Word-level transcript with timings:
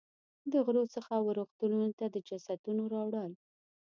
د 0.51 0.53
غرو 0.65 0.83
څخه 0.95 1.13
وه 1.19 1.31
رغتونونو 1.39 1.89
ته 1.99 2.05
د 2.13 2.15
جسدونو 2.27 2.83
راوړل. 2.93 3.31